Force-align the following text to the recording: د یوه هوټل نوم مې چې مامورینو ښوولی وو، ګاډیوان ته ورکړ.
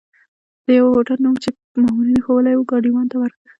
د 0.65 0.67
یوه 0.79 0.89
هوټل 0.95 1.17
نوم 1.23 1.33
مې 1.35 1.41
چې 1.43 1.49
مامورینو 1.81 2.23
ښوولی 2.25 2.53
وو، 2.55 2.69
ګاډیوان 2.71 3.05
ته 3.11 3.15
ورکړ. 3.21 3.41